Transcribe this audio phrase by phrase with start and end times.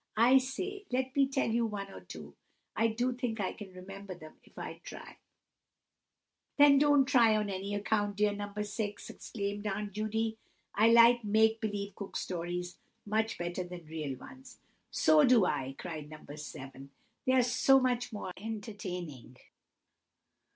[0.17, 4.33] I say, let me tell you one or two—I do think I can remember them,
[4.43, 5.17] if I try."
[6.57, 8.51] "Then don't try on any account, dear No.
[8.59, 10.39] 6," exclaimed Aunt Judy.
[10.73, 14.57] "I like make believe Cook Stories much better than real ones."
[14.89, 16.35] "So do I!" cried No.
[16.35, 16.89] 7,
[17.27, 19.37] "they're so much the more entertaining."